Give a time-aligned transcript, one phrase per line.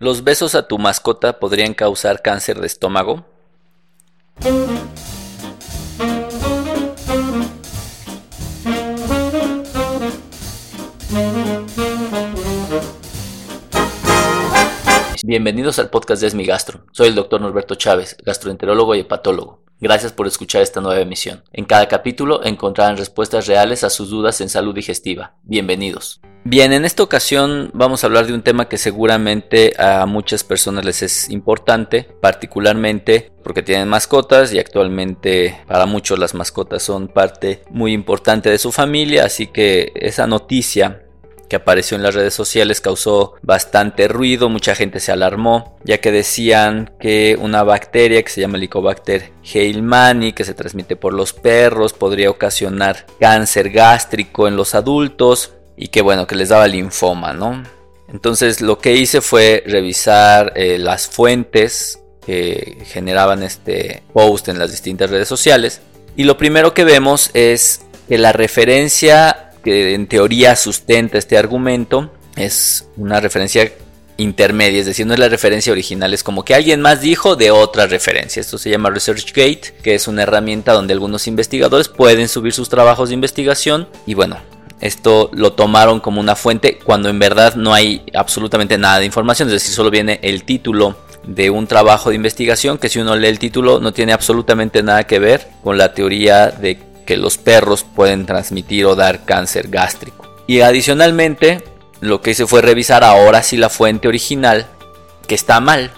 [0.00, 3.24] ¿Los besos a tu mascota podrían causar cáncer de estómago?
[15.24, 16.84] Bienvenidos al podcast de Esmigastro.
[16.92, 19.64] Soy el doctor Norberto Chávez, gastroenterólogo y hepatólogo.
[19.80, 21.42] Gracias por escuchar esta nueva emisión.
[21.52, 25.34] En cada capítulo encontrarán respuestas reales a sus dudas en salud digestiva.
[25.42, 26.20] Bienvenidos.
[26.44, 30.84] Bien, en esta ocasión vamos a hablar de un tema que seguramente a muchas personas
[30.84, 37.62] les es importante, particularmente porque tienen mascotas y actualmente para muchos las mascotas son parte
[37.70, 41.02] muy importante de su familia, así que esa noticia
[41.48, 46.12] que apareció en las redes sociales causó bastante ruido, mucha gente se alarmó, ya que
[46.12, 51.94] decían que una bacteria que se llama Helicobacter heilmanni, que se transmite por los perros,
[51.94, 57.62] podría ocasionar cáncer gástrico en los adultos y que bueno, que les daba linfoma, ¿no?
[58.08, 64.70] Entonces lo que hice fue revisar eh, las fuentes que generaban este post en las
[64.70, 65.80] distintas redes sociales
[66.16, 72.10] y lo primero que vemos es que la referencia que en teoría sustenta este argumento
[72.36, 73.72] es una referencia
[74.16, 77.52] intermedia, es decir, no es la referencia original, es como que alguien más dijo de
[77.52, 78.40] otra referencia.
[78.40, 83.10] Esto se llama ResearchGate, que es una herramienta donde algunos investigadores pueden subir sus trabajos
[83.10, 84.38] de investigación y bueno,
[84.80, 89.48] esto lo tomaron como una fuente cuando en verdad no hay absolutamente nada de información,
[89.48, 93.28] es decir, solo viene el título de un trabajo de investigación que si uno lee
[93.28, 97.84] el título no tiene absolutamente nada que ver con la teoría de que los perros
[97.84, 100.26] pueden transmitir o dar cáncer gástrico.
[100.46, 101.64] Y adicionalmente,
[102.00, 104.66] lo que hice fue revisar ahora si la fuente original,
[105.26, 105.90] que está mal,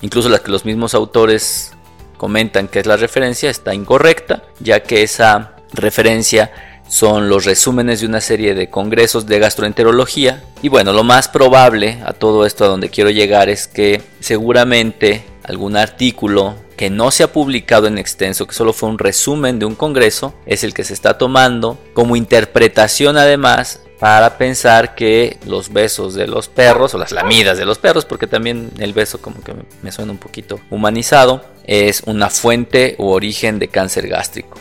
[0.00, 1.72] incluso la que los mismos autores
[2.16, 8.06] comentan que es la referencia, está incorrecta, ya que esa referencia son los resúmenes de
[8.06, 10.42] una serie de congresos de gastroenterología.
[10.62, 15.24] Y bueno, lo más probable a todo esto a donde quiero llegar es que seguramente
[15.44, 19.66] algún artículo que no se ha publicado en extenso, que solo fue un resumen de
[19.66, 25.72] un congreso, es el que se está tomando como interpretación además para pensar que los
[25.72, 29.42] besos de los perros o las lamidas de los perros, porque también el beso como
[29.42, 34.58] que me suena un poquito humanizado, es una fuente u origen de cáncer gástrico.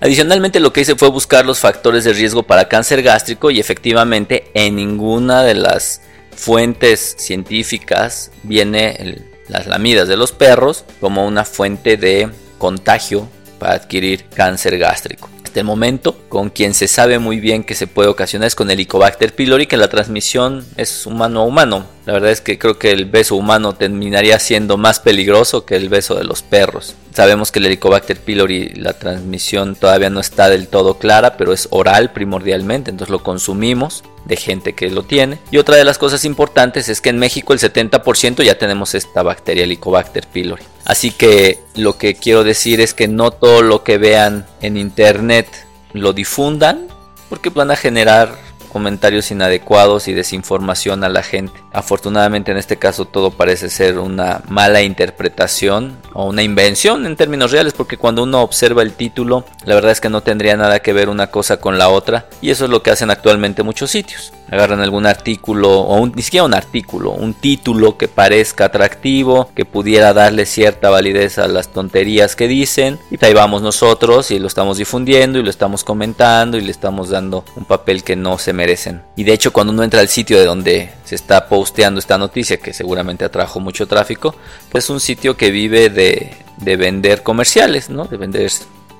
[0.00, 4.50] Adicionalmente lo que hice fue buscar los factores de riesgo para cáncer gástrico y efectivamente
[4.54, 6.02] en ninguna de las
[6.34, 14.26] fuentes científicas viene las lamidas de los perros como una fuente de contagio para adquirir
[14.28, 15.30] cáncer gástrico.
[15.56, 18.68] Hasta el momento, con quien se sabe muy bien que se puede ocasionar es con
[18.68, 21.86] el Helicobacter pylori, que la transmisión es humano a humano.
[22.04, 25.88] La verdad es que creo que el beso humano terminaría siendo más peligroso que el
[25.88, 26.94] beso de los perros.
[27.14, 31.68] Sabemos que el Helicobacter pylori, la transmisión todavía no está del todo clara, pero es
[31.70, 35.38] oral primordialmente, entonces lo consumimos de gente que lo tiene.
[35.50, 39.22] Y otra de las cosas importantes es que en México el 70% ya tenemos esta
[39.22, 40.64] bacteria Helicobacter pylori.
[40.84, 45.48] Así que lo que quiero decir es que no todo lo que vean en internet
[45.92, 46.88] lo difundan
[47.28, 51.62] porque van a generar comentarios inadecuados y desinformación a la gente.
[51.72, 57.52] Afortunadamente en este caso todo parece ser una mala interpretación o una invención en términos
[57.52, 60.92] reales porque cuando uno observa el título la verdad es que no tendría nada que
[60.92, 64.32] ver una cosa con la otra y eso es lo que hacen actualmente muchos sitios.
[64.50, 70.12] Agarran algún artículo o ni siquiera un artículo, un título que parezca atractivo, que pudiera
[70.12, 74.78] darle cierta validez a las tonterías que dicen y ahí vamos nosotros y lo estamos
[74.78, 79.02] difundiendo y lo estamos comentando y le estamos dando un papel que no se merecen.
[79.16, 82.58] Y de hecho cuando uno entra al sitio de donde se está posteando esta noticia
[82.58, 84.34] que seguramente atrajo mucho tráfico,
[84.70, 88.04] pues es un sitio que vive de, de vender comerciales, ¿no?
[88.04, 88.50] De vender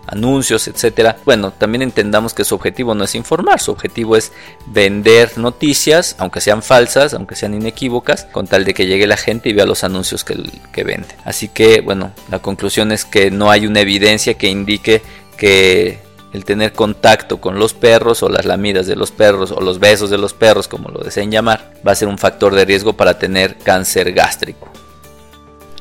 [0.07, 1.17] anuncios, etcétera.
[1.25, 4.33] Bueno, también entendamos que su objetivo no es informar, su objetivo es
[4.67, 9.49] vender noticias, aunque sean falsas, aunque sean inequívocas, con tal de que llegue la gente
[9.49, 11.09] y vea los anuncios que, vende.
[11.25, 15.03] Así que, bueno, la conclusión es que no hay una evidencia que indique
[15.37, 16.01] que
[16.33, 20.11] el tener contacto con los perros o las lamidas de los perros o los besos
[20.11, 23.19] de los perros, como lo deseen llamar, va a ser un factor de riesgo para
[23.19, 24.71] tener cáncer gástrico.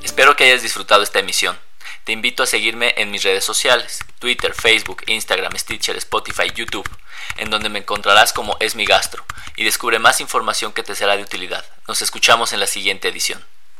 [0.04, 1.57] Espero que hayas disfrutado esta emisión.
[2.06, 6.89] Te invito a seguirme en mis redes sociales, Twitter, Facebook, Instagram, Stitcher, Spotify, YouTube,
[7.38, 9.25] en donde me encontrarás como Es mi Gastro
[9.56, 11.65] y descubre más información que te será de utilidad.
[11.88, 13.44] Nos escuchamos en la siguiente edición.